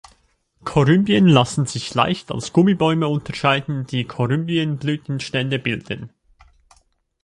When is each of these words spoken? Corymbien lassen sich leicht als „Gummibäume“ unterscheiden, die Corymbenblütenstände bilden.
Corymbien 0.63 1.27
lassen 1.27 1.67
sich 1.67 1.93
leicht 1.93 2.31
als 2.31 2.53
„Gummibäume“ 2.53 3.07
unterscheiden, 3.07 3.85
die 3.85 4.05
Corymbenblütenstände 4.05 5.59
bilden. 5.59 6.11